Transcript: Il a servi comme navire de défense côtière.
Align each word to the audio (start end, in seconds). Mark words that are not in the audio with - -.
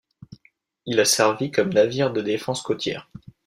Il 0.87 0.99
a 0.99 1.05
servi 1.05 1.51
comme 1.51 1.71
navire 1.73 2.11
de 2.11 2.21
défense 2.23 2.63
côtière. 2.63 3.07